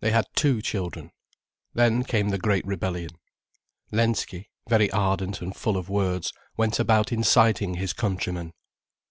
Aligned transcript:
They 0.00 0.10
had 0.10 0.26
two 0.34 0.60
children. 0.60 1.12
Then 1.72 2.04
came 2.04 2.28
the 2.28 2.36
great 2.36 2.66
rebellion. 2.66 3.12
Lensky, 3.90 4.50
very 4.68 4.90
ardent 4.90 5.40
and 5.40 5.56
full 5.56 5.78
of 5.78 5.88
words, 5.88 6.30
went 6.58 6.78
about 6.78 7.10
inciting 7.10 7.76
his 7.76 7.94
countrymen. 7.94 8.52